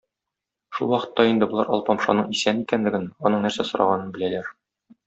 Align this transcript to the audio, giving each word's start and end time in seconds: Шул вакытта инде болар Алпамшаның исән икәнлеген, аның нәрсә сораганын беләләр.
Шул 0.77 0.89
вакытта 0.93 1.25
инде 1.33 1.49
болар 1.51 1.69
Алпамшаның 1.77 2.35
исән 2.39 2.65
икәнлеген, 2.65 3.09
аның 3.31 3.47
нәрсә 3.49 3.69
сораганын 3.71 4.15
беләләр. 4.19 4.53